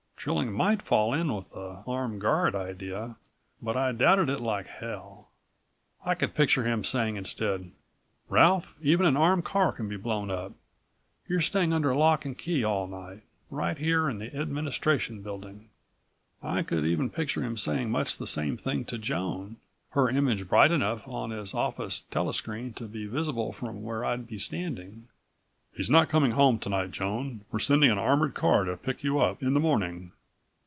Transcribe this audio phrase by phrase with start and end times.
[0.23, 3.15] Trilling might fall in with the armed guard idea
[3.59, 5.29] but I doubted it like hell.
[6.05, 7.71] I could picture him saying instead:
[8.29, 10.51] "Ralph, even an armed car can be blown up.
[11.27, 13.23] You're staying under lock and key all night...
[13.49, 15.69] right here in the Administration Building."
[16.43, 19.55] I could even picture him saying much the same thing to Joan,
[19.93, 24.27] her image bright enough on his office tele screen to be visible from where I'd
[24.27, 25.07] be standing:
[25.73, 27.45] "He's not coming home tonight, Joan.
[27.49, 30.11] We're sending an armored car to pick you up in the morning.